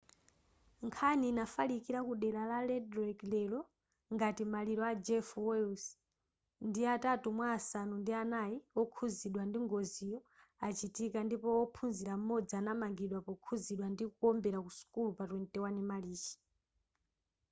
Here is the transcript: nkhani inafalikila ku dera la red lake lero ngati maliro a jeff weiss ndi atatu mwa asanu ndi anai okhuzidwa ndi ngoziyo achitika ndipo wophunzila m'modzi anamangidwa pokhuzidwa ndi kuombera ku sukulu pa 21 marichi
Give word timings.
nkhani 0.87 1.25
inafalikila 1.29 1.99
ku 2.07 2.13
dera 2.21 2.41
la 2.51 2.59
red 2.69 2.87
lake 3.01 3.23
lero 3.35 3.61
ngati 4.15 4.43
maliro 4.53 4.83
a 4.91 4.93
jeff 5.05 5.29
weiss 5.47 5.85
ndi 6.67 6.81
atatu 6.95 7.27
mwa 7.35 7.45
asanu 7.57 7.93
ndi 8.01 8.11
anai 8.21 8.55
okhuzidwa 8.81 9.43
ndi 9.47 9.57
ngoziyo 9.65 10.19
achitika 10.67 11.19
ndipo 11.23 11.47
wophunzila 11.57 12.13
m'modzi 12.17 12.53
anamangidwa 12.59 13.19
pokhuzidwa 13.27 13.85
ndi 13.93 14.03
kuombera 14.17 14.59
ku 14.65 14.71
sukulu 14.79 15.09
pa 15.17 15.23
21 15.29 15.89
marichi 15.89 16.35